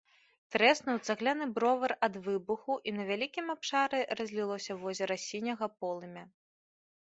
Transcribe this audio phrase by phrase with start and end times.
[0.53, 6.23] Трэснуў цагляны бровар ад выбуху, і на вялікім абшары разлілося возера сіняга полымя.